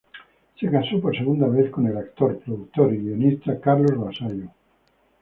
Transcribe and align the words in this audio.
Se 0.59 0.67
casó 0.67 0.99
por 0.99 1.15
segunda 1.15 1.47
vez 1.47 1.69
con 1.69 1.85
el 1.85 1.95
actor, 1.95 2.39
productor 2.39 2.91
y 2.91 2.97
guionista 2.97 3.59
Carlos 3.59 3.95
Vasallo. 3.99 4.49